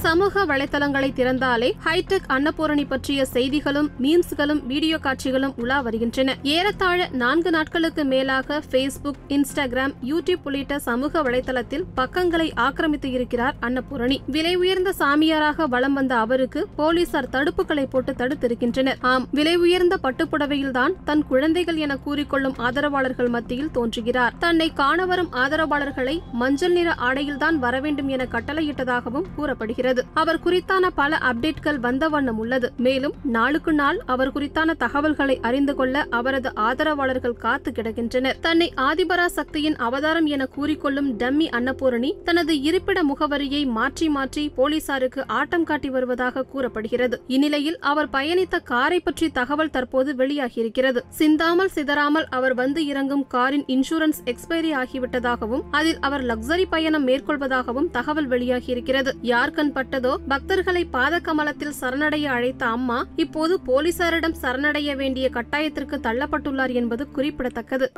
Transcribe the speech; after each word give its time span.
சமூக 0.00 0.44
வலைதளங்களை 0.46 1.08
திறந்தாலே 1.18 1.72
ஹைடெக் 1.84 2.26
அன்னபூரணி 2.28 2.86
பற்றிய 2.88 3.24
செய்திகளும் 3.24 3.90
மீம்ஸ்களும் 4.02 4.66
வீடியோ 4.66 4.98
காட்சிகளும் 4.98 5.54
உலா 5.56 5.80
வருகின்றன. 5.80 6.36
ஏறத்தாழ 6.42 7.08
நான்கு 7.12 7.50
நாட்களுக்கு 7.50 8.04
மேலாக 8.04 8.62
ஃபேஸ்புக் 8.70 9.20
இன்ஸ்டாகிராம் 9.28 9.94
யூடியூப் 10.02 10.44
உள்ளிட்ட 10.44 10.78
சமூக 10.78 11.22
வலைதளத்தில் 11.22 11.84
பக்கங்களை 11.94 12.52
ஆக்கிரமித்து 12.56 13.10
இருக்கிறார் 13.10 13.54
அன்னபூரணி. 13.60 14.18
விலை 14.26 14.54
உயர்ந்த 14.56 14.92
சாமியாராக 14.98 15.66
வலம் 15.66 15.92
வந்த 15.92 16.16
அவருக்கு 16.16 16.66
போலீசார் 16.76 17.30
தடுப்புகளை 17.32 17.86
போட்டு 17.90 18.12
தடுத்திருக்கின்றனர். 18.12 19.00
ஆம் 19.00 19.26
விலை 19.30 19.56
உயர்ந்த 19.56 19.98
பட்டுப்புடவையில்தான் 20.02 20.94
தன் 21.04 21.26
குழந்தைகள் 21.26 21.76
என 21.76 21.98
கூறிக்கொள்ளும் 22.06 22.56
ஆதரவாளர்கள் 22.56 23.28
மத்தியில் 23.28 23.70
தோன்றுகிறார். 23.70 24.34
தன்னை 24.38 24.72
காண 24.72 25.06
வரும் 25.06 25.32
ஆதரவாளர்களை 25.32 26.18
மஞ்சள் 26.32 26.72
நிற 26.72 26.94
ஆடையில்தான் 26.98 27.54
வரவேண்டும் 27.54 28.08
என 28.08 28.26
கட்டளையிட்டதாகவும் 28.30 29.24
கூறப்படுகிறது. 29.36 29.84
அவர் 30.14 30.40
குறித்தான 30.44 30.90
பல 30.94 31.18
அப்டேட்கள் 31.30 31.78
வந்த 31.78 32.08
வண்ணம் 32.08 32.38
உள்ளது. 32.38 32.72
மேலும் 32.76 33.14
நாளுக்கு 33.22 33.72
நாள் 33.72 33.98
அவர் 34.06 34.32
குறித்தான 34.32 34.74
தகவல்களை 34.76 35.38
அறிந்து 35.40 35.74
கொள்ள 35.74 36.06
அவரது 36.10 36.50
ஆதரவாளர்கள் 36.54 37.36
காத்து 37.36 37.72
கிடக்கின்றனர். 37.72 38.38
தன்னை 38.40 38.72
ஆதிபரா 38.76 39.26
சக்தியின் 39.26 39.76
அவதாரம் 39.76 40.26
என 40.26 40.48
கூறிக்கொள்ளும் 40.56 41.10
டம்மி 41.16 41.48
அன்னபூரணி 41.58 42.12
தனது 42.24 42.62
இருப்பிட 42.62 43.04
முகவரியை 43.04 43.66
மாற்றி 43.66 44.08
மாற்றி 44.08 44.44
போலீசாருக்கு 44.48 45.26
ஆட்டம் 45.26 45.64
காட்டி 45.64 45.88
வருவதாக 45.88 46.42
கூறப்படுகிறது. 46.42 47.22
இந்நிலையில் 47.26 47.78
அவர் 47.80 48.10
பயணித்த 48.10 48.60
காரை 48.62 49.00
பற்றி 49.00 49.30
தகவல் 49.30 49.70
தற்போது 49.70 50.14
வெளியாகியிருக்கிறது. 50.14 51.02
சிந்தாமல் 51.08 51.72
சிதறாமல் 51.74 52.26
அவர் 52.30 52.54
வந்து 52.54 52.86
இறங்கும் 52.86 53.26
காரின் 53.26 53.64
இன்சூரன்ஸ் 53.66 54.20
எக்ஸ்பைரி 54.24 54.72
ஆகிவிட்டதாகவும் 54.74 55.62
அதில் 55.70 55.98
அவர் 56.00 56.24
லக்ஸரி 56.24 56.64
பயணம் 56.70 57.06
மேற்கொள்வதாகவும் 57.06 57.90
தகவல் 57.90 58.28
வெளியாகியிருக்கிறது. 58.28 59.12
யார் 59.22 59.50
கண் 59.50 59.72
பட்டதோ 59.76 60.12
பக்தர்களை 60.28 60.82
பாத 60.90 61.18
கமலத்தில் 61.18 61.76
சரணடைய 61.80 62.26
அழைத்த 62.36 62.66
அம்மா 62.66 62.98
இப்போது 63.16 63.54
போலீசாரிடம் 63.66 64.38
சரணடைய 64.42 64.96
வேண்டிய 64.96 65.28
கட்டாயத்திற்கு 65.34 65.98
தள்ளப்பட்டுள்ளார் 66.06 66.72
என்பது 66.72 67.04
குறிப்பிடத்தக்கது. 67.10 67.88